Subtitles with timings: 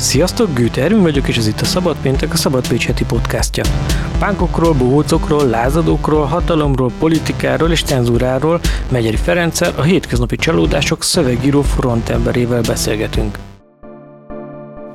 [0.00, 3.64] Sziasztok, Gőte Erőn vagyok, és ez itt a Szabad Péntek, a Szabad Pécs heti podcastja.
[4.18, 8.60] Pánkokról, bohócokról, lázadókról, hatalomról, politikáról és cenzúráról
[8.90, 13.38] Megyeri Ferenccel, a hétköznapi csalódások szövegíró frontemberével beszélgetünk.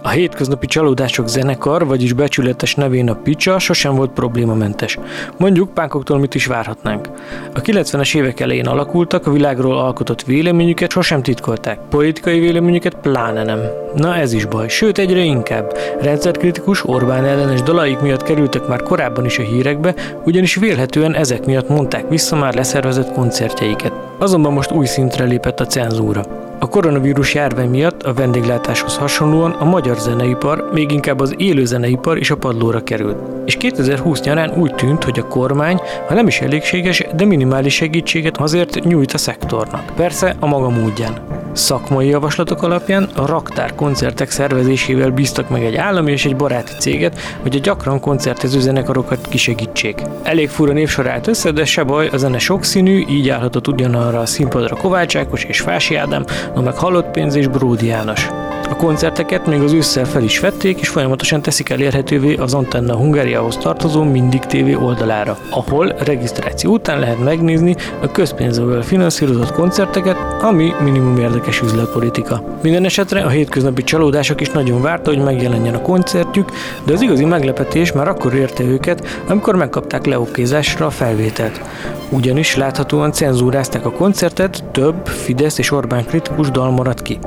[0.06, 4.98] A hétköznapi csalódások zenekar, vagyis becsületes nevén a Picsa sosem volt problémamentes.
[5.38, 7.10] Mondjuk pánkoktól mit is várhatnánk.
[7.54, 11.80] A 90-es évek elején alakultak, a világról alkotott véleményüket sosem titkolták.
[11.90, 13.60] Politikai véleményüket pláne nem.
[13.96, 15.78] Na ez is baj, sőt egyre inkább.
[16.02, 21.70] Rendszerkritikus, Orbán ellenes dalaik miatt kerültek már korábban is a hírekbe, ugyanis vélhetően ezek miatt
[21.70, 23.94] mondták vissza már leszervezett koncertjeiket.
[24.20, 26.45] Azonban most új szintre lépett a cenzúra.
[26.66, 32.18] A koronavírus járvány miatt a vendéglátáshoz hasonlóan a magyar zeneipar, még inkább az élő zeneipar
[32.18, 33.18] is a padlóra került.
[33.46, 38.38] És 2020 nyarán úgy tűnt, hogy a kormány, ha nem is elégséges, de minimális segítséget
[38.38, 39.94] azért nyújt a szektornak.
[39.96, 41.45] Persze a maga módján.
[41.56, 47.20] Szakmai javaslatok alapján a raktár koncertek szervezésével bíztak meg egy állami és egy baráti céget,
[47.42, 50.02] hogy a gyakran koncertező zenekarokat kisegítsék.
[50.24, 54.26] Elég fura névsor állt össze, de se baj, a zene sokszínű, így állhatott ugyanarra a
[54.26, 58.28] színpadra Kovács Ákos és Fási Ádám, no meg Halott Pénz és Bródi János.
[58.70, 63.58] A koncerteket még az ősszel fel is vették, és folyamatosan teszik elérhetővé az Antenna Hungáriához
[63.58, 71.18] tartozó Mindig TV oldalára, ahol regisztráció után lehet megnézni a közpénzből finanszírozott koncerteket, ami minimum
[71.18, 72.44] érdekes üzletpolitika.
[72.62, 76.52] Minden esetre a hétköznapi csalódások is nagyon várta, hogy megjelenjen a koncertjük,
[76.84, 81.62] de az igazi meglepetés már akkor érte őket, amikor megkapták leokézásra a felvételt.
[82.10, 87.20] Ugyanis láthatóan cenzúrázták a koncertet, több Fidesz és Orbán kritikus dal maradt ki.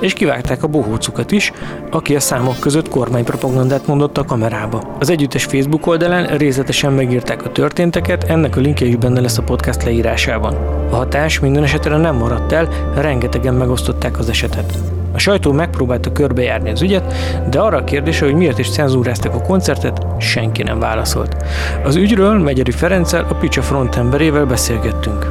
[0.00, 1.52] És kivágták a bohócukat is,
[1.90, 4.96] aki a számok között kormánypropagandát mondott a kamerába.
[4.98, 9.42] Az együttes Facebook oldalán részletesen megírták a történteket, ennek a linkje is benne lesz a
[9.42, 10.54] podcast leírásában.
[10.90, 15.01] A hatás minden esetre nem maradt el, rengetegen megosztották az esetet.
[15.12, 17.14] A sajtó megpróbálta körbejárni az ügyet,
[17.50, 21.36] de arra a kérdésre, hogy miért is cenzúrázták a koncertet, senki nem válaszolt.
[21.84, 25.26] Az ügyről Megyeri Ferenccel, a Picsa frontemberével beszélgettünk.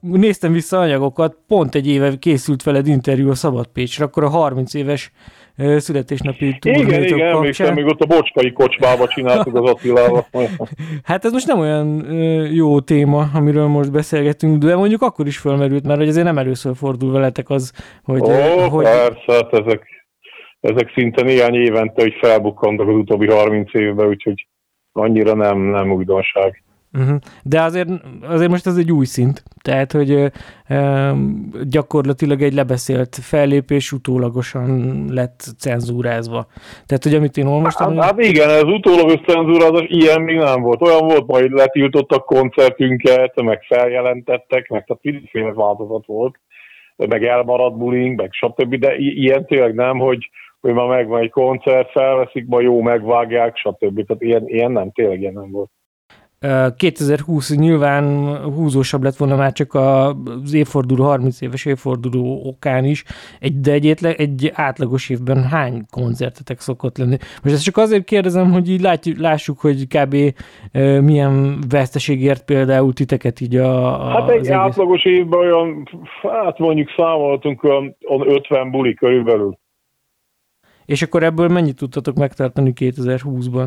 [0.00, 4.74] Néztem vissza anyagokat, pont egy éve készült veled interjú a Szabad Pécsre, akkor a 30
[4.74, 5.12] éves
[5.58, 10.26] születésnapi Igen, igen, emlékszem, még ott a bocskai kocsmába csináltuk az Attilával.
[11.02, 12.12] hát ez most nem olyan
[12.52, 16.76] jó téma, amiről most beszélgetünk, de mondjuk akkor is fölmerült, mert hogy azért nem először
[16.76, 17.72] fordul veletek az,
[18.04, 18.20] hogy...
[18.20, 18.84] Ó, hogy...
[18.84, 19.86] persze, hát ezek,
[20.60, 24.46] ezek szinte néhány évente, hogy felbukkantak az utóbbi 30 évben, úgyhogy
[24.92, 26.62] annyira nem, nem újdonság.
[26.92, 27.18] Uh-huh.
[27.42, 27.88] De azért,
[28.22, 30.30] azért most ez egy új szint, tehát, hogy
[30.68, 31.12] uh,
[31.62, 36.46] gyakorlatilag egy lebeszélt fellépés utólagosan lett cenzúrázva.
[36.86, 37.96] Tehát, hogy amit én olvastam...
[37.96, 40.82] Hát, hát igen, ez utólagos cenzúrázás, ilyen még nem volt.
[40.82, 46.34] Olyan volt, majd letiltottak koncertünket, meg feljelentettek, meg tehát mindenféle változat volt,
[46.96, 48.74] meg elmaradt bullying, meg stb.
[48.74, 54.06] De ilyen tényleg nem, hogy hogy ma megvan egy koncert, felveszik, ma jó megvágják, stb.
[54.06, 55.70] Tehát ilyen, ilyen nem, tényleg ilyen nem volt.
[56.76, 63.04] 2020 nyilván húzósabb lett volna már csak az évforduló, 30 éves évforduló okán is,
[63.40, 67.16] egy, de egy, egy átlagos évben hány koncertetek szokott lenni?
[67.42, 70.16] Most ezt csak azért kérdezem, hogy így látjuk, lássuk, hogy kb.
[71.02, 74.06] milyen veszteségért például titeket így a...
[74.06, 74.50] a hát egy egész...
[74.50, 75.88] átlagos évben olyan,
[76.22, 79.58] hát mondjuk számoltunk olyan 50 buli körülbelül.
[80.84, 83.66] És akkor ebből mennyit tudtatok megtartani 2020-ban?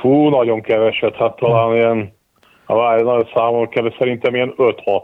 [0.00, 2.16] Fú, nagyon keveset, hát talán ilyen,
[2.64, 5.02] ha nagyon számol kell, szerintem ilyen 5-6.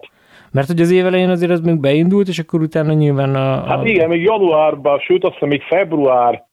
[0.52, 3.52] Mert hogy az év elején azért ez még beindult, és akkor utána nyilván a...
[3.52, 3.66] a...
[3.66, 6.44] Hát igen, még januárban, sőt azt hiszem még február,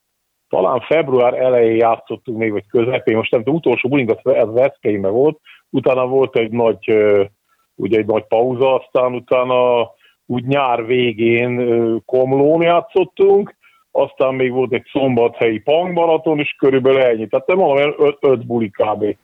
[0.49, 5.39] talán február elején játszottunk még, vagy közepén, most nem, de utolsó bulink az Veszprémben volt,
[5.69, 6.93] utána volt egy nagy,
[7.75, 9.89] ugye egy nagy pauza, aztán utána
[10.25, 11.55] úgy nyár végén
[12.05, 13.55] Komlón játszottunk,
[13.91, 17.27] aztán még volt egy szombathelyi punkmaraton, és körülbelül ennyi.
[17.27, 19.15] Tehát nem mondom, öt, öt buli kb.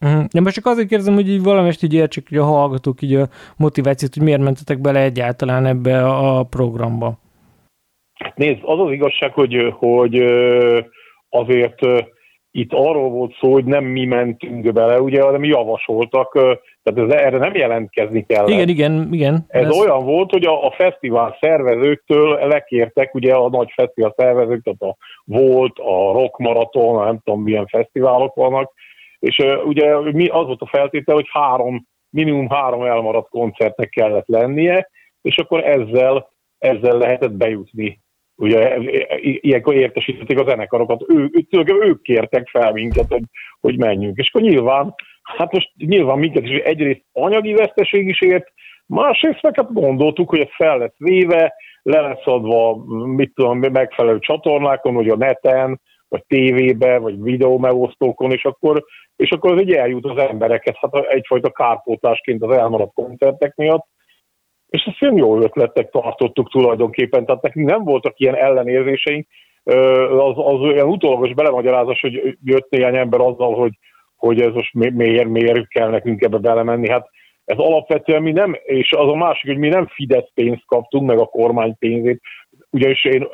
[0.00, 0.24] Uh-huh.
[0.24, 3.28] De most csak azért kérdezem, hogy így valamest így értsük hogy a hallgatók így a
[3.56, 7.18] motivációt, hogy miért mentetek bele egyáltalán ebbe a programba.
[8.34, 10.22] Nézd, az az igazság, hogy, hogy
[11.28, 11.80] azért
[12.56, 16.32] itt arról volt szó, hogy nem mi mentünk bele, ugye, hanem javasoltak,
[16.82, 18.48] tehát ez, erre nem jelentkezni kell.
[18.48, 19.44] Igen, igen, igen.
[19.48, 24.62] Ez, ez olyan volt, hogy a, a fesztivál szervezőktől lekértek, ugye a nagy fesztivál szervezők,
[24.62, 28.72] tehát a Volt, a Rock Marathon, nem tudom milyen fesztiválok vannak,
[29.18, 34.90] és ugye mi, az volt a feltétel, hogy három, minimum három elmaradt koncertnek kellett lennie,
[35.22, 36.28] és akkor ezzel,
[36.58, 38.04] ezzel lehetett bejutni
[38.36, 38.78] ugye
[39.20, 43.22] ilyenkor értesítették a zenekarokat, ő, ők, ők kértek fel minket, hogy,
[43.60, 44.18] hogy menjünk.
[44.18, 48.52] És akkor nyilván, hát most nyilván minket is egyrészt anyagi veszteség is ért,
[48.86, 54.18] Másrészt meg hát gondoltuk, hogy ez fel lesz véve, le lesz adva, mit tudom, megfelelő
[54.18, 58.84] csatornákon, vagy a neten, vagy tévébe, vagy videómegosztókon, és akkor,
[59.16, 63.86] és akkor ez egy eljut az embereket, hát egyfajta kárpótásként az elmaradt koncertek miatt,
[64.68, 69.26] és ezt ilyen jó ötletek tartottuk tulajdonképpen, tehát nekünk nem voltak ilyen ellenérzéseink,
[70.18, 73.72] az, az olyan utólagos belemagyarázás, hogy jött néhány ember azzal, hogy,
[74.16, 76.88] hogy ez most miért, miért kell nekünk ebbe belemenni.
[76.88, 77.08] Hát
[77.44, 81.18] ez alapvetően mi nem, és az a másik, hogy mi nem Fidesz pénzt kaptunk, meg
[81.18, 82.20] a kormány pénzét,
[82.76, 83.26] ugyanis én,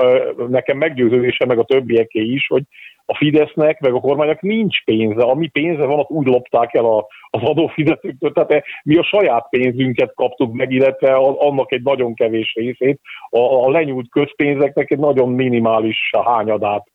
[0.49, 2.63] nekem meggyőződése, meg a többieké is, hogy
[3.05, 5.23] a Fidesznek, meg a kormánynak nincs pénze.
[5.23, 8.33] Ami pénze van, azt úgy lopták el a, az adófizetőktől.
[8.33, 13.01] Tehát mi a saját pénzünket kaptuk meg, illetve annak egy nagyon kevés részét.
[13.29, 16.87] A, a lenyúlt közpénzeknek egy nagyon minimális hányadát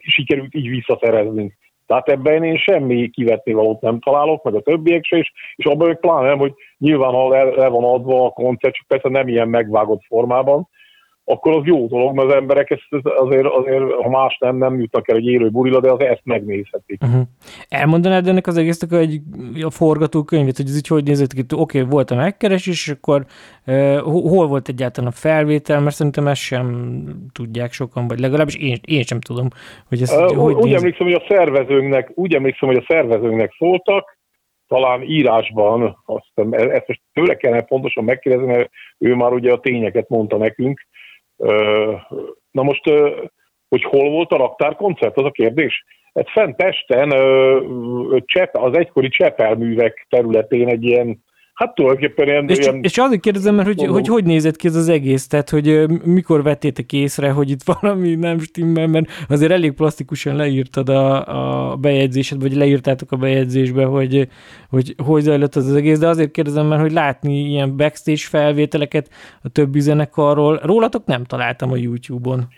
[0.00, 1.52] sikerült így visszaszereznünk.
[1.86, 5.86] Tehát ebben én semmi kivetni valót nem találok, meg a többiek se, és, és abban
[5.86, 9.28] meg pláne nem, hogy nyilván ha le, le van adva a koncert, csak persze nem
[9.28, 10.68] ilyen megvágott formában,
[11.24, 15.08] akkor az jó dolog, mert az emberek ezt azért, azért ha más nem, nem jutnak
[15.08, 17.02] el egy élő burila, de az ezt megnézhetik.
[17.02, 17.22] Uh-huh.
[17.68, 19.20] Elmondanád ennek az egésznek egy,
[19.62, 23.24] a forgatókönyvet, hogy ez így hogy nézett ki, oké, okay, volt a megkeresés, és akkor
[23.66, 28.76] uh, hol volt egyáltalán a felvétel, mert szerintem ezt sem tudják sokan, vagy legalábbis én,
[28.86, 29.48] én sem tudom,
[29.88, 30.74] hogy ezt uh, hogy Úgy néz...
[30.74, 34.18] emlékszem, hogy a szervezőnknek, úgy emlékszem, hogy a szervezőnknek szóltak,
[34.68, 40.08] talán írásban, azt, ezt most tőle kellene pontosan megkérdezni, mert ő már ugye a tényeket
[40.08, 40.86] mondta nekünk,
[42.50, 42.84] Na most,
[43.68, 45.84] hogy hol volt a raktárkoncert, az a kérdés.
[46.12, 47.10] Ez fent Pesten,
[48.52, 51.23] az egykori Csepelművek területén egy ilyen
[51.54, 52.48] Hát tulajdonképpen ilyen...
[52.48, 55.26] És, ilyen, és azért kérdezem, mert hogy, hogy hogy nézett ki ez az egész?
[55.26, 60.88] Tehát, hogy mikor vettétek észre, hogy itt valami nem stimmel, mert azért elég plastikusan leírtad
[60.88, 64.28] a, a bejegyzésed, vagy leírtátok a bejegyzésbe, hogy,
[64.70, 69.08] hogy hogy zajlott az, az egész, de azért kérdezem, mert hogy látni ilyen backstage felvételeket
[69.42, 72.48] a többi zenekarról, rólatok nem találtam a YouTube-on.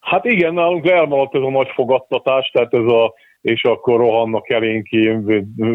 [0.00, 4.88] Hát igen, nálunk elmaradt ez a nagy fogadtatás, tehát ez a és akkor rohannak elénk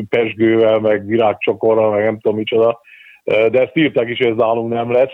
[0.09, 2.81] pesgővel, meg virágcsokorral, meg nem tudom micsoda.
[3.23, 5.13] De ezt írták is, hogy ez nálunk nem lesz.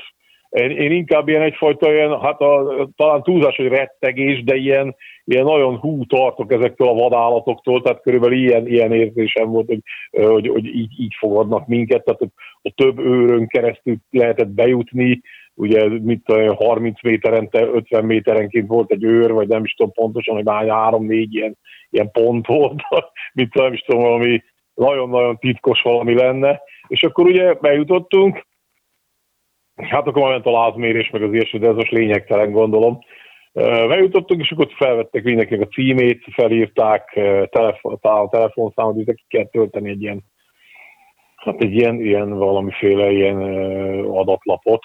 [0.51, 5.43] Én, én inkább ilyen egyfajta ilyen, hát a, talán túlzás, hogy rettegés, de ilyen, ilyen
[5.43, 9.81] nagyon hú tartok ezektől a vadállatoktól, tehát körülbelül ilyen, ilyen érzésem volt, hogy,
[10.11, 12.21] hogy, hogy így, így fogadnak minket, tehát
[12.61, 15.21] a több őrön keresztül lehetett bejutni,
[15.53, 20.35] ugye mit tudom, 30 méterente, 50 méterenként volt egy őr, vagy nem is tudom pontosan,
[20.35, 21.57] hogy már három-négy ilyen,
[21.89, 22.81] ilyen pont volt,
[23.33, 24.43] mit nem is tudom, valami
[24.73, 28.47] nagyon-nagyon titkos valami lenne, és akkor ugye bejutottunk,
[29.75, 32.99] hát akkor már ment a lázmérés, meg az ilyesmi, de ez most lényegtelen gondolom.
[33.87, 37.11] Bejutottunk, és akkor felvettek mindenkinek a címét, felírták,
[37.49, 40.23] telefon, a telefonszámot, és ki kell tölteni egy ilyen,
[41.35, 43.41] hát egy ilyen, ilyen valamiféle ilyen
[44.05, 44.81] adatlapot,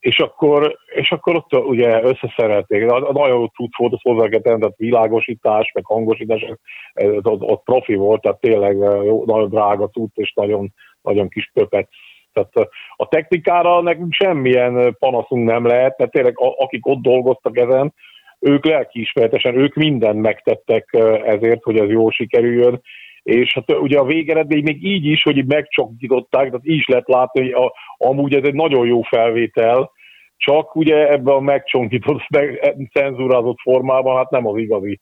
[0.00, 2.90] és akkor, és akkor ott ugye összeszerelték.
[2.90, 6.46] A, a nagyon cucc volt, az hozzá tehát világosítás, meg hangosítás,
[6.92, 11.50] ez, ott, ott profi volt, tehát tényleg jó, nagyon drága cucc, és nagyon, nagyon kis
[11.52, 11.88] pöpec.
[12.32, 17.94] Tehát a technikára nekünk semmilyen panaszunk nem lehet, mert tényleg akik ott dolgoztak ezen,
[18.38, 20.88] ők lelkiismeretesen, ők mindent megtettek
[21.24, 22.82] ezért, hogy ez jól sikerüljön,
[23.22, 27.40] és hát ugye a végeredmény még így is, hogy megcsokították, tehát így is lehet látni,
[27.40, 27.72] hogy a,
[28.06, 29.90] amúgy ez egy nagyon jó felvétel,
[30.36, 35.00] csak ugye ebben a megcsonkított, meg cenzúrázott formában, hát nem az igazi.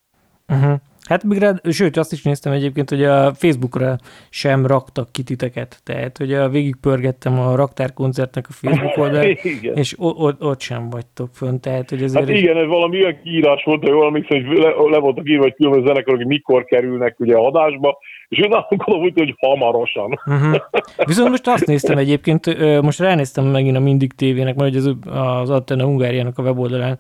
[0.49, 0.81] Uh-huh.
[1.09, 3.97] Hát még rá, sőt, azt is néztem egyébként, hogy a Facebookra
[4.31, 10.43] sem raktak ki titeket, tehát hogy a végigpörgettem a raktárkoncertnek a Facebook oldalát, és ott,
[10.43, 12.29] ott sem vagytok fönn, tehát hogy ezért...
[12.29, 15.55] Hát igen, ez valami olyan kiírás volt, hogy valami, hogy le, le voltak írva, hogy
[15.55, 17.99] különböző zenekarok, hogy mikor kerülnek ugye a adásba,
[18.29, 20.21] és én gondolom, hogy hamarosan.
[20.27, 20.57] Uh-huh.
[21.05, 22.47] Viszont most azt néztem egyébként,
[22.83, 26.99] most ránéztem megint a Mindig tévének, mert az, az Attena Hungáriának a weboldalán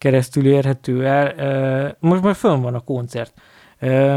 [0.00, 1.34] keresztül érhető el.
[2.00, 3.32] Most már fönn van a koncert.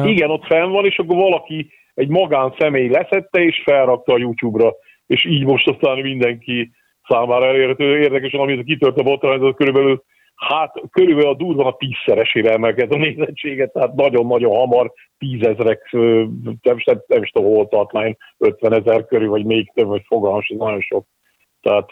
[0.06, 4.74] Igen, ott fenn van, és akkor valaki, egy magán személy leszette, és felrakta a YouTube-ra,
[5.08, 6.72] és így most aztán mindenki
[7.08, 8.00] számára elérhető.
[8.00, 10.04] Érdekesen, amit kitört a botrány, az körülbelül
[10.36, 17.22] hát körülbelül a durva a tízszeresére emelkedett a nézettséget, tehát nagyon-nagyon hamar tízezrek, nem, nem
[17.22, 21.06] is tudom, hol tart már 50 ezer körül, vagy még több, vagy fogalmas, nagyon sok.
[21.62, 21.90] Tehát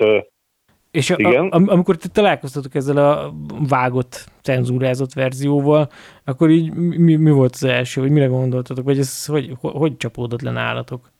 [0.92, 1.48] és Igen.
[1.48, 3.34] A, amikor te találkoztatok ezzel a
[3.70, 5.88] vágott, cenzúrázott verzióval,
[6.26, 9.98] akkor így mi, mi volt az első, vagy mire gondoltatok, vagy ez hogy, hogy, hogy
[9.98, 11.12] csapódott le nálatok?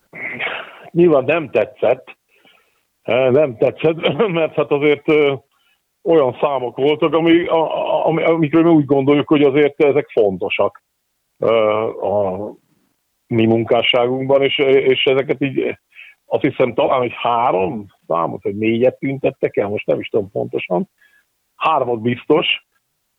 [0.92, 2.18] Nyilván nem tetszett,
[3.32, 5.08] nem tetszett, mert hát azért
[6.04, 7.46] olyan számok voltak, ami,
[8.04, 10.84] ami, amikről mi úgy gondoljuk, hogy azért ezek fontosak
[12.02, 12.38] a
[13.28, 15.78] mi munkásságunkban, és, és ezeket így
[16.34, 20.90] azt hiszem talán, hogy három számot, vagy négyet tüntettek el, most nem is tudom pontosan,
[21.56, 22.48] hármat biztos,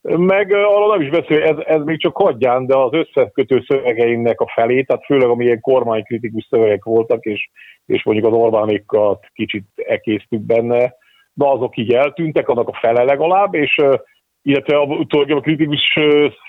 [0.02, 4.50] meg arra nem is beszél, ez, ez még csak hagyján, de az összekötő szövegeimnek a
[4.54, 7.50] felé, tehát főleg amilyen kormánykritikus szövegek voltak, és,
[7.86, 10.94] és mondjuk az Orbánékat kicsit ekésztük benne,
[11.32, 13.76] de azok így eltűntek, annak a fele legalább, és
[14.42, 15.98] illetve a, a kritikus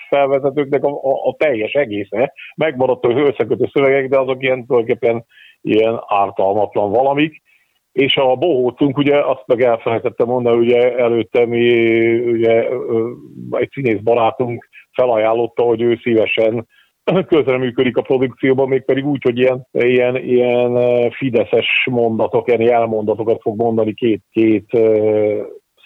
[0.08, 2.32] felvezetőknek a, a, a teljes egésze.
[2.56, 5.24] Megmaradt az összekötő szövegek, de azok ilyen tulajdonképpen
[5.60, 7.42] ilyen ártalmatlan valamik.
[7.92, 12.68] És a bohócunk, ugye azt meg elfelejtettem mondani, ugye előtte mi ugye,
[13.50, 16.66] egy színész barátunk felajánlotta, hogy ő szívesen
[17.28, 20.78] közreműködik a produkcióban, mégpedig úgy, hogy ilyen, ilyen, ilyen
[21.10, 24.66] fideszes mondatok, ilyen jelmondatokat fog mondani két-két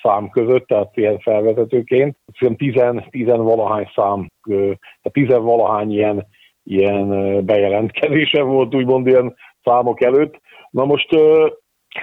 [0.03, 2.17] szám között, tehát ilyen felvezetőként.
[2.57, 6.27] Tizen, tizen valahány szám, tehát tizen valahány ilyen,
[6.65, 7.09] ilyen
[7.45, 10.41] bejelentkezése volt, úgymond ilyen számok előtt.
[10.71, 11.09] Na most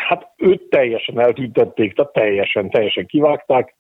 [0.08, 3.76] hát őt teljesen eltüntették, tehát teljesen, teljesen kivágták,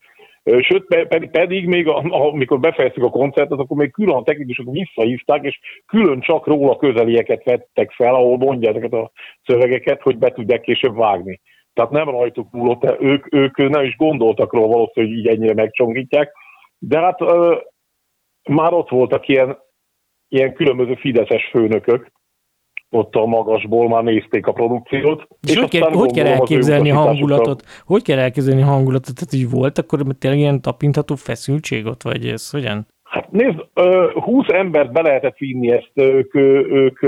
[0.59, 5.59] Sőt, pedig, pedig még amikor befejeztük a koncertet, akkor még külön a technikusok visszahívták, és
[5.85, 9.11] külön csak róla közelieket vettek fel, ahol mondja ezeket a
[9.45, 11.41] szövegeket, hogy be tudják később vágni.
[11.75, 16.31] Tehát nem rajtuk múlott, ők, ők nem is gondoltak róla valószínűleg, hogy így ennyire megcsongítják,
[16.77, 17.55] de hát ö,
[18.49, 19.57] már ott voltak ilyen,
[20.27, 22.11] ilyen különböző fideszes főnökök,
[22.89, 25.27] ott a magasból már nézték a produkciót.
[25.41, 27.63] És, és hogy, kell, hogy kell elképzelni a hangulatot?
[27.85, 29.15] Hogy kell elképzelni a hangulatot?
[29.15, 32.87] Tehát, hogy volt akkor tényleg ilyen tapintható feszültség ott, vagy ez hogyan?
[33.03, 33.65] Hát nézd,
[34.13, 36.99] 20 embert be lehetett vinni ezt, ők, ők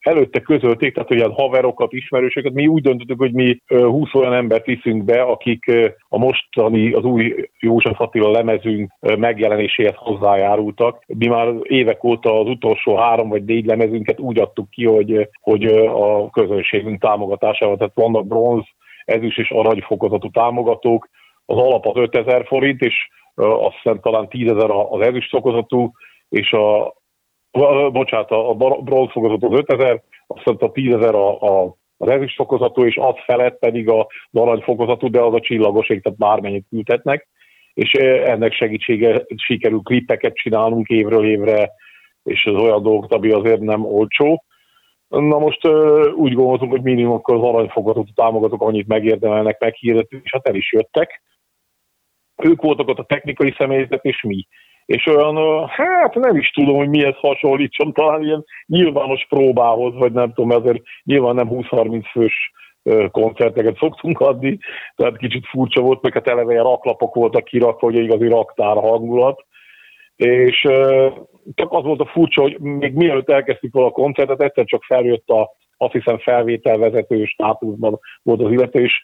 [0.00, 5.04] előtte közölték, tehát olyan haverokat, ismerősöket, mi úgy döntöttük, hogy mi 20 olyan embert viszünk
[5.04, 5.64] be, akik
[6.08, 11.04] a mostani, az új József Attila lemezünk megjelenéséhez hozzájárultak.
[11.06, 15.64] Mi már évek óta az utolsó három vagy négy lemezünket úgy adtuk ki, hogy, hogy
[15.86, 18.64] a közönségünk támogatásával, tehát vannak bronz,
[19.04, 21.08] ezüst és aranyfokozatú támogatók,
[21.46, 22.94] az alap az 5000 forint, és
[23.34, 25.90] azt hiszem talán 10 ezer az ezüst fokozatú,
[26.28, 26.94] és a,
[27.92, 32.96] bocsánat, a bronz fokozatú az 5000, aztán a 10 ezer a, a az fokozatú, és
[32.96, 37.28] az felett pedig a arany fokozatú, de az a csillagoség, tehát bármennyit küldhetnek,
[37.74, 41.70] és ennek segítsége sikerül klippeket csinálnunk évről évre,
[42.22, 44.44] és az olyan dolgok, ami azért nem olcsó.
[45.08, 45.66] Na most
[46.14, 50.72] úgy gondoltunk, hogy minimum akkor az aranyfokozatú támogatók annyit megérdemelnek, meghirdettük, és hát el is
[50.72, 51.22] jöttek.
[52.42, 54.46] Ők voltak ott a technikai személyzet, és mi
[54.90, 60.32] és olyan, hát nem is tudom, hogy mihez hasonlítson, talán ilyen nyilvános próbához, vagy nem
[60.32, 62.52] tudom, ezért nyilván nem 20-30 fős
[63.10, 64.58] koncerteket szoktunk adni,
[64.96, 69.44] tehát kicsit furcsa volt, meg hát eleve ilyen raklapok voltak kirakva, hogy igazi raktár hangulat,
[70.16, 70.60] és
[71.54, 75.28] csak az volt a furcsa, hogy még mielőtt elkezdtük volna a koncertet, egyszer csak feljött
[75.28, 79.02] a, azt hiszem felvételvezető státuszban volt az illető, és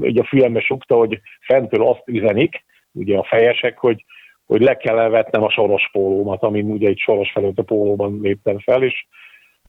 [0.00, 4.04] ugye a fülembe sukta, hogy fentől azt üzenik, ugye a fejesek, hogy
[4.50, 8.58] hogy le kell elvetnem a soros pólómat, amin ugye egy soros felőtt a pólóban léptem
[8.58, 9.06] fel, és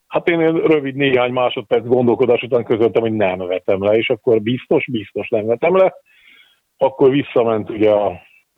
[0.06, 4.86] hát én rövid néhány másodperc gondolkodás után közöltem, hogy nem vetem le, és akkor biztos,
[4.90, 5.94] biztos nem vetem le.
[6.76, 8.06] Akkor visszament ugye a,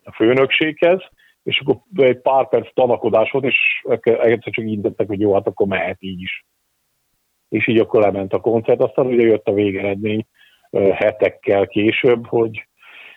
[0.05, 1.01] a főnökséghez,
[1.43, 3.57] és akkor egy pár perc tanakodás volt, és
[4.03, 6.45] egyszer csak intettek, hogy jó, hát akkor mehet így is.
[7.49, 10.27] És így akkor lement a koncert, aztán ugye jött a végeredmény
[10.93, 12.67] hetekkel később, hogy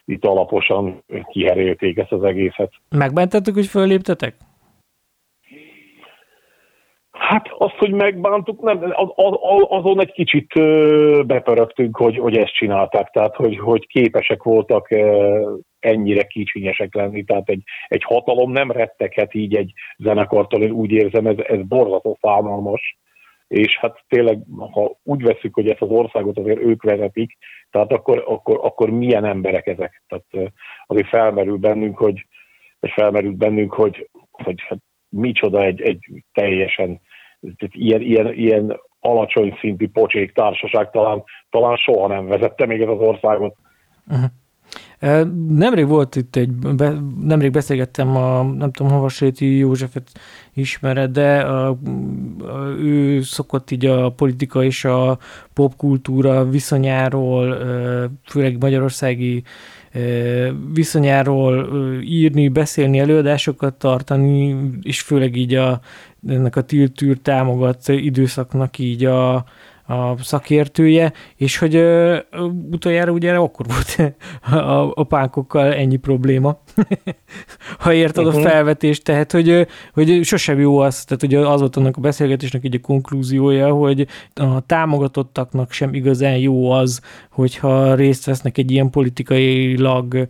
[0.08, 2.72] itt alaposan kiherélték ezt az egészet.
[2.90, 4.36] Megbántatok, hogy föléptetek?
[7.12, 9.34] Hát azt, hogy megbántuk, nem, az,
[9.68, 10.48] azon egy kicsit
[11.26, 14.88] bepörögtünk, hogy, hogy ezt csinálták, tehát hogy, hogy képesek voltak
[15.80, 21.28] ennyire kicsinyesek lenni, tehát egy, egy hatalom nem retteghet így egy zenekartól, én úgy érzem,
[21.28, 22.98] ez, ez borzasztó fámalmas,
[23.48, 24.40] és hát tényleg,
[24.72, 27.38] ha úgy veszük, hogy ezt az országot azért ők vezetik,
[27.70, 30.04] tehát akkor, akkor, akkor milyen emberek ezek?
[30.08, 30.54] Tehát
[30.86, 32.28] azért felmerül bennünk, hogy,
[32.80, 37.02] és felmerült bennünk, hogy, hogy hát micsoda egy, egy teljesen
[37.60, 43.00] ilyen, ilyen, ilyen alacsony szintű pocsék társaság talán, talán soha nem vezette még ez az
[43.00, 43.56] országot.
[44.08, 44.30] Uh-huh.
[45.50, 50.12] Nemrég volt itt egy, be, nemrég beszélgettem a, nem tudom, Havasréti Józsefet
[50.54, 51.78] ismered, de a, a,
[52.80, 55.18] ő szokott így a politika és a
[55.54, 57.58] popkultúra viszonyáról,
[58.24, 59.44] főleg magyarországi
[60.74, 61.68] viszonyáról
[62.02, 65.80] írni, beszélni, előadásokat tartani, és főleg így a,
[66.28, 69.46] ennek a tiltűr támogat időszaknak így a,
[69.88, 72.18] a szakértője, és hogy ö,
[72.72, 74.16] utoljára ugye akkor volt
[74.60, 76.62] a, a pánkokkal ennyi probléma,
[77.80, 78.46] ha érted uh-huh.
[78.46, 82.64] a felvetést, tehát hogy, hogy sosem jó az, tehát hogy az volt annak a beszélgetésnek
[82.64, 87.02] egy a konklúziója, hogy a támogatottaknak sem igazán jó az,
[87.32, 90.28] hogyha részt vesznek egy ilyen politikailag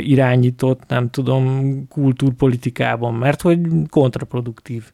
[0.00, 3.58] irányított, nem tudom, kultúrpolitikában, mert hogy
[3.88, 4.92] kontraproduktív.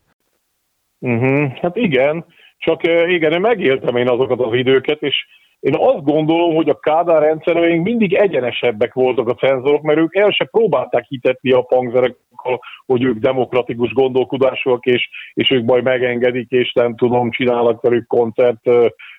[0.99, 1.53] Uh-huh.
[1.53, 2.25] Hát igen,
[2.59, 5.27] csak igen, én megéltem én azokat az időket, és
[5.61, 10.31] én azt gondolom, hogy a Kádár rendszereink mindig egyenesebbek voltak a cenzorok, mert ők el
[10.31, 12.17] se próbálták hitetni a pangzerek,
[12.87, 18.71] hogy ők demokratikus gondolkodásúak, és, és ők majd megengedik, és nem tudom, csinálnak velük koncert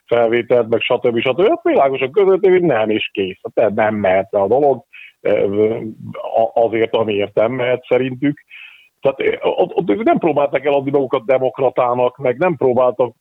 [0.06, 1.20] felvételt, meg stb.
[1.20, 1.48] stb.
[1.48, 3.40] Hát világosan között, hogy nem is kész.
[3.54, 4.84] Tehát nem mehet a dolog
[6.54, 8.44] azért, amiért nem mehet szerintük.
[9.02, 13.16] Tehát ott, ott nem próbálták eladni magukat demokratának, meg nem próbáltak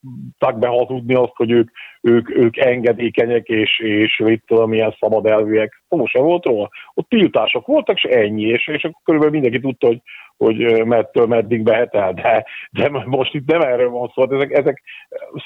[0.59, 5.83] behazudni azt, hogy ők, ők, ők engedékenyek és, és mit tudom, milyen szabad elvűek.
[5.89, 6.69] Most sem volt róla.
[6.95, 10.01] Ott tiltások voltak, és ennyi, és, és akkor körülbelül mindenki tudta, hogy
[10.37, 14.23] hogy mettől meddig behet el, de, de most itt nem erről van szó.
[14.23, 14.83] Hát ezek, ezek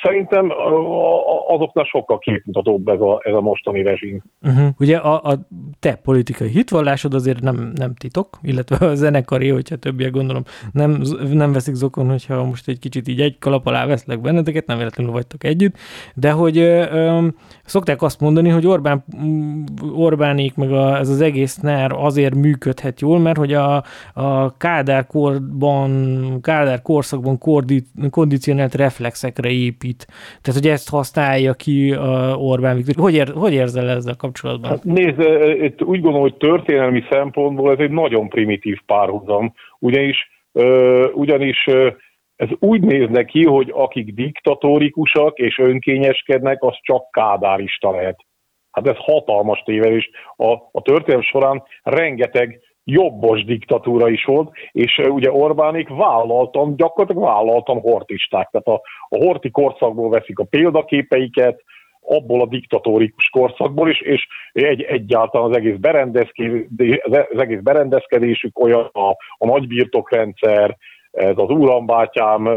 [0.02, 0.52] szerintem
[1.48, 4.22] azoknál sokkal képmutatóbb ez a, ez a mostani rezsim.
[4.42, 4.68] Uh-huh.
[4.78, 5.38] Ugye a, a
[5.80, 10.42] te politikai hitvallásod azért nem, nem titok, illetve a zenekari, hogyha többiek gondolom
[10.72, 14.76] nem, nem veszik zokon, hogyha most egy kicsit így egy kalap alá veszlek benneteket, nem
[14.76, 15.76] véletlenül vagytok együtt,
[16.14, 17.26] de hogy ö,
[17.64, 19.04] szokták azt mondani, hogy Orbán,
[19.94, 23.82] Orbánék meg a, ez az egész NER azért működhet jól, mert hogy a,
[24.14, 25.90] a K Kádár korban,
[26.42, 27.38] Kádár korszakban
[28.10, 30.06] kondicionált reflexekre épít.
[30.42, 31.94] Tehát, hogy ezt használja ki
[32.34, 32.94] Orbán Viktor.
[33.04, 34.70] Hogy, ér, hogy érzel ezzel kapcsolatban?
[34.70, 35.20] Hát nézd,
[35.82, 40.30] úgy gondolom, hogy történelmi szempontból ez egy nagyon primitív párhuzam, ugyanis,
[41.14, 41.66] ugyanis
[42.36, 48.16] ez úgy néz neki, hogy akik diktatórikusak és önkényeskednek, az csak kádárista lehet.
[48.70, 50.10] Hát ez hatalmas tévedés.
[50.36, 52.60] A, a történelem során rengeteg
[52.90, 58.48] jobbos diktatúra is volt, és ugye Orbánik vállaltan, gyakorlatilag vállaltan hortisták.
[58.50, 61.62] Tehát a, a horti korszakból veszik a példaképeiket,
[62.02, 65.76] abból a diktatórikus korszakból is, és egy, egyáltalán az egész,
[67.30, 70.76] az egész berendezkedésük olyan a, a nagybirtokrendszer,
[71.10, 72.48] ez az urambátyám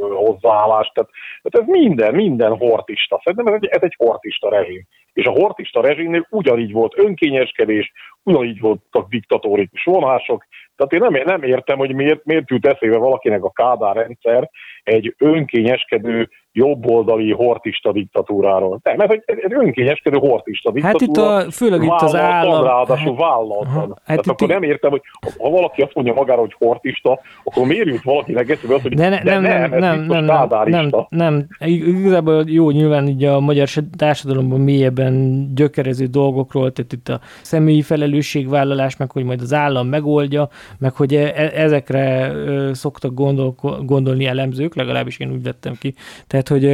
[0.00, 1.10] hozzáállás, tehát,
[1.42, 3.20] tehát ez minden, minden hortista.
[3.24, 4.86] Szerintem ez egy, ez egy hortista rezsim.
[5.12, 10.44] És a hortista rezsimnél ugyanígy volt önkényeskedés, ugyanígy voltak diktatórikus vonások,
[10.76, 14.50] tehát én nem, nem értem, hogy miért, miért jut eszébe valakinek a Kádár rendszer
[14.82, 18.80] egy önkényeskedő jobboldali hortista diktatúráról.
[18.82, 21.22] Nem, ez egy, egy önkényeskedő hortista diktatúra.
[21.22, 22.64] Hát itt a, főleg itt az állam...
[22.64, 23.88] Ráadásul vállaltan.
[23.88, 25.02] Hát Tehát akkor nem értem, hogy
[25.38, 29.08] ha valaki azt mondja magára, hogy hortista, akkor miért jut valakinek eszébe az, hogy ne,
[29.08, 33.68] ne, nem, nem, nem, nem, nem, nem, nem, nem, igazából jó, nyilván így a magyar
[33.96, 40.48] társadalomban mélyebben gyökerező dolgokról, tehát itt a személyi felelősségvállalás, meg hogy majd az állam megoldja,
[40.78, 42.32] meg hogy e, e, ezekre
[42.72, 45.94] szoktak gondol, gondolni elemzők, legalábbis én úgy vettem ki.
[46.26, 46.64] Tehát, hogy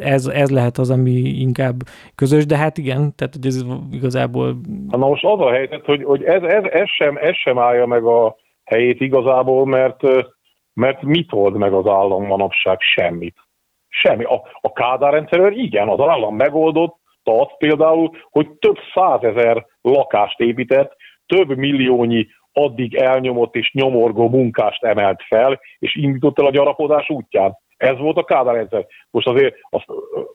[0.00, 1.74] ez, ez lehet az, ami inkább
[2.14, 4.56] közös, de hát igen, tehát hogy ez igazából...
[4.90, 8.04] Na most az a helyzet, hogy, hogy ez, ez, ez, sem, ez sem állja meg
[8.04, 10.02] a helyét igazából, mert,
[10.76, 12.80] mert mit old meg az állam manapság?
[12.80, 13.36] Semmit.
[13.88, 14.24] Semmi.
[14.24, 20.96] A, a Kádár rendszerről igen, az állam megoldott, azt például, hogy több százezer lakást épített,
[21.26, 27.56] több milliónyi addig elnyomott és nyomorgó munkást emelt fel, és indított el a gyarapodás útján.
[27.76, 28.86] Ez volt a Kádár rendszer.
[29.10, 29.82] Most azért az,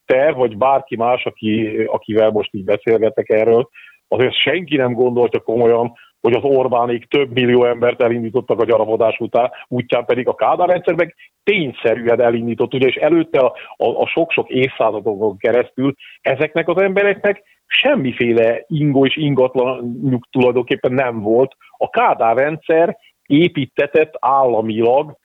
[0.06, 3.70] te, vagy bárki más, aki, akivel most így beszélgetek erről,
[4.08, 9.52] azért senki nem gondolta komolyan, hogy az Orbánék több millió embert elindítottak a gyarapodás után,
[9.68, 14.50] útján pedig a Kádár rendszer meg tényszerűen elindított, ugye, és előtte a, a, a sok-sok
[14.50, 21.56] évszázadokon keresztül ezeknek az embereknek semmiféle ingó és ingatlanjuk tulajdonképpen nem volt.
[21.78, 25.18] A Kádár rendszer építetett államilag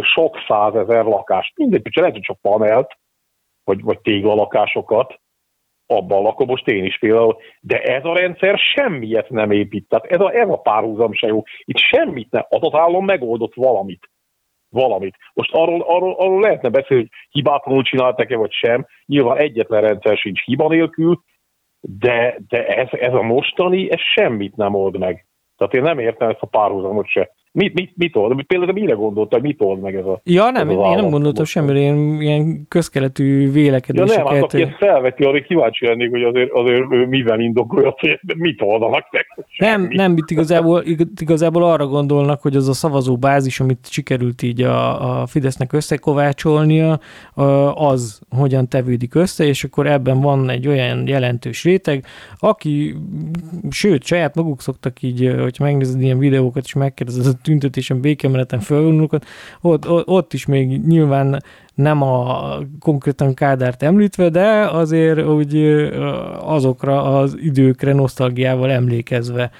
[0.00, 1.52] sok százezer lakást.
[1.56, 2.98] Mindegy, lehet, hogy csak panelt,
[3.64, 5.20] vagy, vagy téglalakásokat,
[5.90, 9.88] abban lakom most én is például, de ez a rendszer semmiet nem épít.
[9.88, 11.42] Tehát ez a, ez a párhuzam se jó.
[11.64, 12.44] Itt semmit nem.
[12.48, 14.10] Az az állam megoldott valamit.
[14.70, 15.16] Valamit.
[15.32, 18.86] Most arról, arról, arról lehetne beszélni, hogy hibátlanul csináltak-e vagy sem.
[19.06, 21.22] Nyilván egyetlen rendszer sincs hiba nélkül,
[21.80, 25.26] de, de ez, ez a mostani, ez semmit nem old meg.
[25.56, 27.30] Tehát én nem értem ezt a párhuzamot se.
[27.52, 28.44] Mit, mit, mit old?
[28.46, 31.78] Például mire gondoltál, mit old meg ez a Ja, nem, én, én nem gondoltam semmire,
[31.78, 34.16] én ilyen közkeletű vélekedéseket.
[34.16, 37.94] Ja nem, hát aki ezt felveti, arra kíváncsi lennék, hogy azért, azért ő mivel indokolja,
[37.98, 39.46] hogy mit oldanak meg.
[39.58, 40.82] Nem, nem, itt igazából,
[41.20, 47.00] igazából arra gondolnak, hogy az a szavazó bázis, amit sikerült így a, a Fidesznek összekovácsolnia,
[47.74, 52.04] az hogyan tevődik össze, és akkor ebben van egy olyan jelentős réteg,
[52.38, 52.94] aki,
[53.70, 59.24] sőt, saját maguk szoktak így, hogy megnézed ilyen videókat, és megkérdezed tüntetésen, békemeneten felvonulókat,
[59.60, 61.42] ott, ott, ott is még nyilván
[61.74, 65.54] nem a konkrétan Kádárt említve, de azért úgy
[66.40, 69.50] azokra az időkre nosztalgiával emlékezve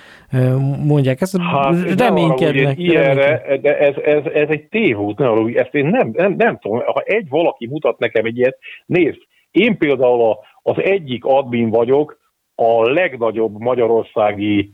[0.84, 2.78] mondják ezt, hát, reménykednek.
[2.78, 7.02] Ilyenre, de ez, ez, ez egy tévút, ne ezt én nem, nem, nem tudom, ha
[7.04, 9.18] egy valaki mutat nekem egy ilyet, nézd,
[9.50, 12.18] én például az egyik admin vagyok
[12.54, 14.70] a legnagyobb magyarországi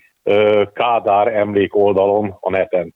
[0.72, 2.94] Kádár emlék oldalon a neten.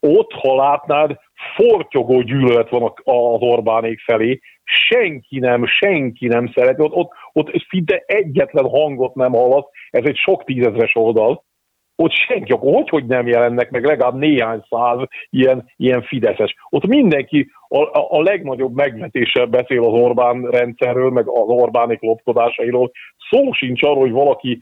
[0.00, 1.16] Ott, ha látnád,
[1.56, 8.02] fortyogó gyűlölet van az Orbánék felé, senki nem, senki nem szereti, ott, ott, ott szinte
[8.06, 11.44] egyetlen hangot nem hallasz, ez egy sok tízezres oldal,
[11.96, 14.98] ott senki, akkor hogy, hogy nem jelennek meg legalább néhány száz
[15.30, 16.54] ilyen, ilyen fideszes.
[16.68, 22.90] Ott mindenki a, a, a legnagyobb megvetéssel beszél az Orbán rendszerről, meg az Orbánik lopkodásairól.
[23.30, 24.58] Szó sincs arról, hogy valaki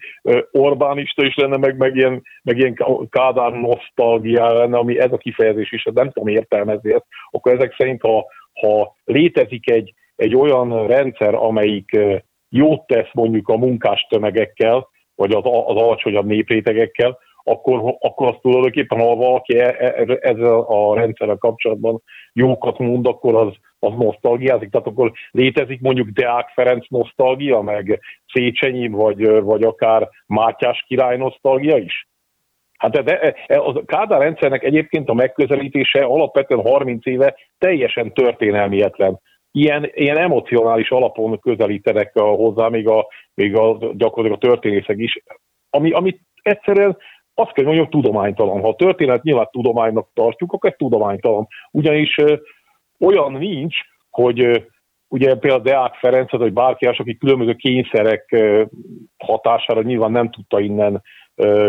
[0.50, 2.76] Orbánista is lenne, meg, meg, ilyen, meg ilyen
[3.10, 7.06] Kádár nosztalgia lenne, ami ez a kifejezés is, nem tudom értelmezni ezt.
[7.30, 8.26] Akkor ezek szerint, ha,
[8.60, 11.98] ha létezik egy, egy olyan rendszer, amelyik
[12.48, 18.98] jót tesz mondjuk a munkás tömegekkel, vagy az, az alacsonyabb néprétegekkel, akkor, akkor azt tulajdonképpen,
[18.98, 22.02] ha valaki e, e, ezzel a rendszerrel kapcsolatban
[22.32, 24.70] jókat mond, akkor az, az nosztalgiázik.
[24.70, 28.00] Tehát akkor létezik mondjuk Deák Ferenc nosztalgia, meg
[28.32, 32.08] Széchenyi, vagy, vagy akár Mátyás király nosztalgia is?
[32.78, 40.18] Hát de, a Kádár rendszernek egyébként a megközelítése alapvetően 30 éve teljesen történelmietlen ilyen, ilyen
[40.18, 45.22] emocionális alapon közelítenek hozzá, még a, még a gyakorlatilag a történészek is,
[45.70, 46.96] ami, ami egyszerűen
[47.34, 48.60] azt kell mondjam, tudománytalan.
[48.60, 51.46] Ha a történet nyilván tudománynak tartjuk, akkor ez tudománytalan.
[51.70, 52.16] Ugyanis
[53.00, 53.76] olyan nincs,
[54.10, 54.64] hogy
[55.08, 58.36] ugye például Deák Ferenc, vagy bárki más, aki különböző kényszerek
[59.18, 61.02] hatására nyilván nem tudta innen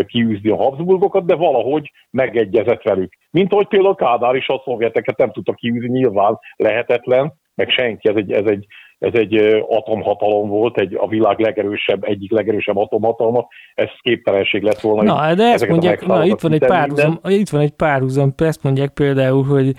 [0.05, 3.13] kiűzni a Habsburgokat, de valahogy megegyezett velük.
[3.31, 8.15] Mint ahogy például Kádár is a szovjeteket nem tudta kiűzni, nyilván lehetetlen, meg senki, ez
[8.15, 8.65] egy, ez egy,
[8.99, 9.35] ez egy
[9.67, 15.13] atomhatalom volt, egy, a világ legerősebb, egyik legerősebb atomhatalma, ez képtelenség lett volna.
[15.13, 18.89] Na, de ezt mondják, na, itt van egy párhuzam, itt van egy párhuzam, ezt mondják
[18.89, 19.73] például, hogy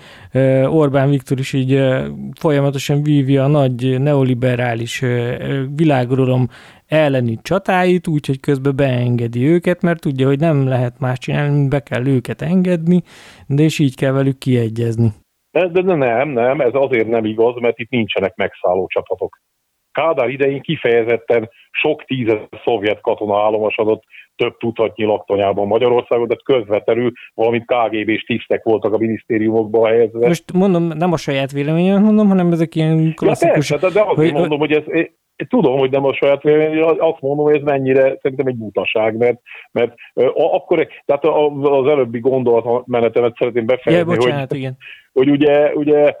[0.65, 1.83] Orbán Viktor is így
[2.39, 5.03] folyamatosan vívja a nagy neoliberális
[5.75, 6.47] világuralom
[6.87, 12.07] elleni csatáit, úgyhogy közben beengedi őket, mert tudja, hogy nem lehet más csinálni, be kell
[12.07, 13.03] őket engedni,
[13.47, 15.13] de és így kell velük kiegyezni.
[15.65, 19.39] De, de nem, nem, ez azért nem igaz, mert itt nincsenek megszálló csapatok.
[19.91, 24.03] Kádár idején kifejezetten sok tízezer szovjet katona állomosodott
[24.35, 30.27] több tucatnyi laktanyában Magyarországon, de közvetlenül valamint KGB-s tisztek voltak a minisztériumokba helyezve.
[30.27, 33.69] Most mondom, nem a saját véleményem mondom, hanem ezek ilyen klasszikus...
[33.69, 34.83] Ja, persze, de, de azért hogy, mondom, hogy ez,
[35.49, 39.39] tudom, hogy nem a saját vélemény, azt mondom, hogy ez mennyire szerintem egy butaság, mert,
[39.71, 39.93] mert
[40.33, 41.25] akkor, tehát
[41.61, 44.77] az előbbi gondolatmenetemet szeretném befejezni, ja, bocsánat, hogy, igen.
[45.13, 46.15] hogy ugye, ugye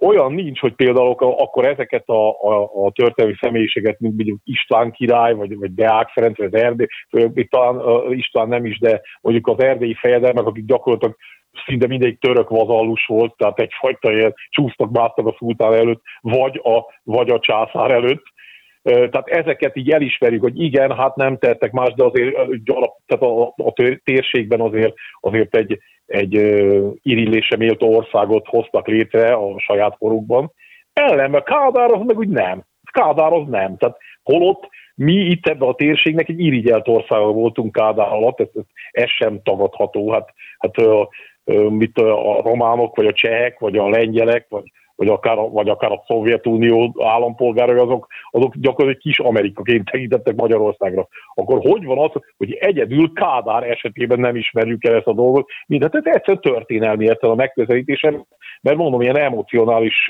[0.00, 5.34] olyan nincs, hogy például akkor ezeket a, a, a történelmi személyiséget, mint mondjuk István király,
[5.34, 6.86] vagy, vagy Deák Ferenc, vagy az Erdély,
[7.48, 11.16] talán István nem is, de mondjuk az erdélyi fejedelmek, akik gyakorlatilag
[11.66, 16.84] szinte mindegy török vazallus volt, tehát egyfajta ilyen csúsztak, másztak a szultán előtt, vagy a,
[17.02, 18.22] vagy a császár előtt,
[18.82, 22.34] tehát ezeket így elismerjük, hogy igen, hát nem tettek más, de azért
[23.06, 23.72] tehát a, a
[24.04, 26.32] térségben azért, azért egy, egy
[27.02, 30.52] irillése méltó országot hoztak létre a saját korukban.
[30.92, 32.64] Ellenben Kádár az meg úgy nem.
[32.92, 33.76] Kádár az nem.
[33.76, 38.62] Tehát holott mi itt ebben a térségnek egy irigyelt országa voltunk Kádár alatt, ez, ez,
[38.90, 40.10] ez sem tagadható.
[40.12, 40.74] Hát, hát
[41.68, 44.64] mit a románok, vagy a csehek, vagy a lengyelek, vagy
[45.00, 51.08] vagy akár, vagy akár a Szovjetunió állampolgárai, azok, azok gyakorlatilag kis Amerikaként tekintettek Magyarországra.
[51.34, 55.94] Akkor hogy van az, hogy egyedül Kádár esetében nem ismerjük el ezt a dolgot, mindent
[55.94, 58.24] ez egyszerűen történelmi értel a megközelítésem,
[58.62, 60.06] mert mondom, ilyen emocionális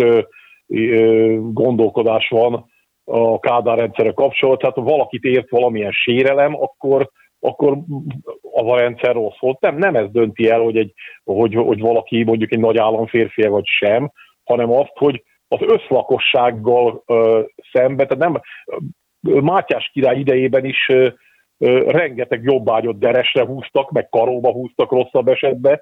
[1.52, 2.66] gondolkodás van
[3.04, 7.78] a Kádár rendszerre kapcsolatban, tehát ha valakit ért valamilyen sérelem, akkor, akkor
[8.52, 9.60] a rendszer rossz volt.
[9.60, 10.92] Nem, nem ez dönti el, hogy, egy,
[11.24, 14.10] hogy, hogy valaki mondjuk egy nagy államférfia vagy sem,
[14.50, 17.40] hanem azt, hogy az összlakossággal ö,
[17.72, 18.40] szembe, tehát nem
[19.42, 21.08] Mátyás király idejében is ö,
[21.86, 25.80] rengeteg jobbágyot deresre húztak, meg karóba húztak rosszabb esetben,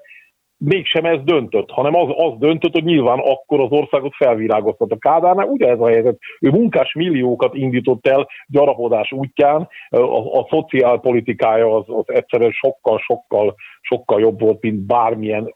[0.58, 4.92] mégsem ez döntött, hanem az, az döntött, hogy nyilván akkor az országot felvirágoztat.
[4.92, 6.18] A Kádárnál ugye ez a helyzet.
[6.40, 13.54] Ő munkás milliókat indított el gyarapodás útján, a, a szociálpolitikája az, az egyszerűen sokkal, sokkal,
[13.80, 15.54] sokkal jobb volt, mint bármilyen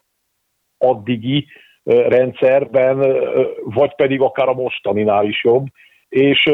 [0.77, 1.47] addigi
[1.83, 2.97] rendszerben,
[3.63, 5.65] vagy pedig akár a mostaninál is jobb.
[6.09, 6.51] És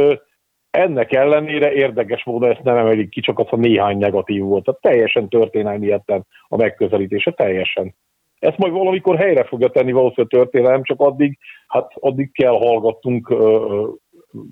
[0.71, 4.63] ennek ellenére érdekes módon ezt nem emelik ki, csak az a néhány negatív volt.
[4.63, 7.95] Tehát teljesen történelmi ilyetten a megközelítése, teljesen.
[8.39, 11.37] Ezt majd valamikor helyre fogja tenni valószínűleg történelem, csak addig,
[11.67, 13.27] hát addig kell hallgattunk,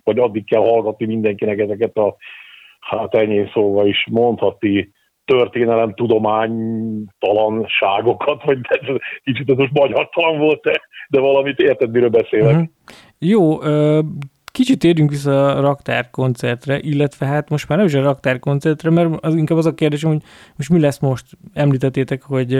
[0.03, 2.15] vagy addig kell hallgatni mindenkinek ezeket a,
[2.79, 4.91] hát ennyi szóval is mondhati
[5.27, 8.57] történelem tudománytalanságokat, vagy
[9.23, 12.53] kicsit ez most magyartalan volt, de, de valamit érted, miről beszélek.
[12.53, 12.67] Uh-huh.
[13.19, 13.59] Jó,
[14.57, 19.35] Kicsit térjünk vissza a raktárkoncertre, illetve hát most már nem is a raktárkoncertre, mert az
[19.35, 20.21] inkább az a kérdés, hogy
[20.57, 21.25] most mi lesz most?
[21.53, 22.57] Említettétek, hogy,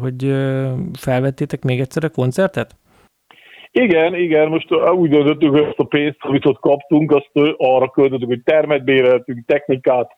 [0.00, 0.34] hogy
[0.98, 2.76] felvettétek még egyszer a koncertet?
[3.70, 8.28] Igen, igen, most úgy döntöttük, hogy azt a pénzt, amit ott kaptunk, azt arra költöttük,
[8.28, 10.16] hogy termet béreltünk, technikát,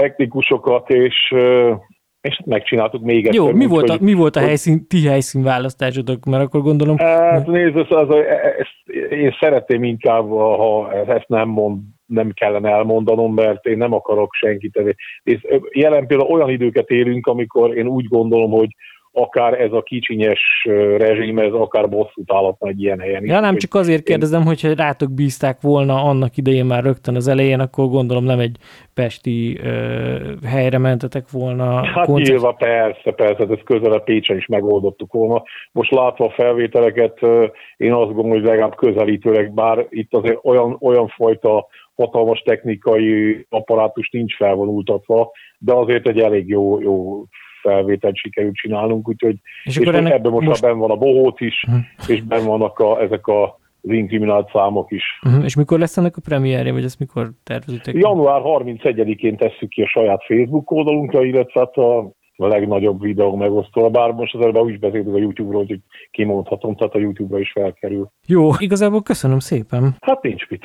[0.00, 1.34] technikusokat, és
[2.20, 3.34] és megcsináltuk még egyszer.
[3.34, 6.24] Jó, mi, úgy, volt a, mi volt a helyszín, ti helyszínválasztásotok?
[6.24, 6.96] Mert akkor gondolom...
[6.98, 8.08] Hát nézd, ez, az,
[8.58, 14.32] ezt, én szeretném inkább, ha ezt nem mond, nem kellene elmondanom, mert én nem akarok
[14.32, 14.96] senkit.
[15.22, 18.68] És jelen például olyan időket élünk, amikor én úgy gondolom, hogy
[19.20, 20.40] akár ez a kicsinyes
[20.96, 23.24] rezsim, ez akár bosszút állatna egy ilyen helyen.
[23.24, 27.60] Ja, nem csak azért kérdezem, hogyha rátok bízták volna annak idején már rögtön az elején,
[27.60, 28.56] akkor gondolom nem egy
[28.94, 31.84] pesti ö, helyre mentetek volna.
[31.84, 32.28] Hát koncert...
[32.28, 35.42] nyilván persze, persze, ez közelebb Pécsen is megoldottuk volna.
[35.72, 37.18] Most látva a felvételeket,
[37.76, 44.10] én azt gondolom, hogy legalább közelítőleg, bár itt azért olyan, olyan fajta hatalmas technikai apparátus
[44.10, 47.24] nincs felvonultatva, de azért egy elég jó, jó
[47.62, 50.62] felvételt sikerült csinálnunk, úgyhogy és, és ennek ebben most, most...
[50.62, 51.84] benn van a bohóc is, uh-huh.
[52.06, 55.04] és benn vannak a, ezek a az inkriminált számok is.
[55.22, 55.44] Uh-huh.
[55.44, 57.94] És mikor lesz ennek a premierje, vagy ezt mikor tervezitek?
[57.94, 63.90] Január 31-én tesszük ki a saját Facebook oldalunkra, illetve hát a a legnagyobb videó megosztó,
[63.90, 68.10] bár most az előbb úgy beszéltünk a YouTube-ról, hogy kimondhatom, tehát a YouTube-ra is felkerül.
[68.26, 69.96] Jó, igazából köszönöm szépen.
[70.00, 70.62] Hát nincs mit.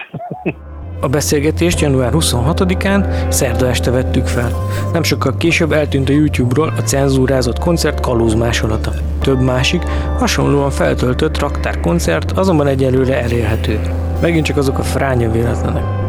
[1.01, 4.51] A beszélgetést január 26-án, szerda este vettük fel.
[4.93, 8.91] Nem sokkal később eltűnt a YouTube-ról a cenzúrázott koncert kalóz másolata.
[9.21, 9.81] Több másik,
[10.17, 13.79] hasonlóan feltöltött raktárkoncert azonban egyelőre elérhető.
[14.21, 16.02] Megint csak azok a fránya véletlenek.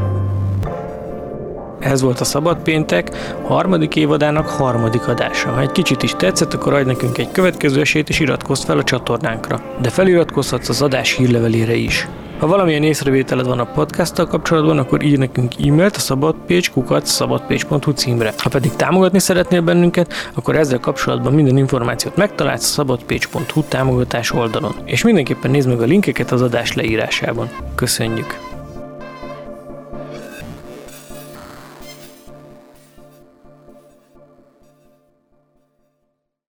[1.85, 3.11] Ez volt a Szabad Péntek
[3.43, 5.51] harmadik évadának harmadik adása.
[5.51, 8.85] Ha egy kicsit is tetszett, akkor adj nekünk egy következő esélyt és iratkozz fel a
[8.85, 9.61] csatornánkra.
[9.81, 12.09] De feliratkozhatsz az adás hírlevelére is.
[12.39, 18.33] Ha valamilyen észrevételed van a podcasttal kapcsolatban, akkor írj nekünk e-mailt a szabadpage.kukat szabadpage.hu címre.
[18.39, 24.75] Ha pedig támogatni szeretnél bennünket, akkor ezzel kapcsolatban minden információt megtalálsz a szabadpage.hu támogatás oldalon.
[24.85, 27.49] És mindenképpen nézd meg a linkeket az adás leírásában.
[27.75, 28.54] Köszönjük!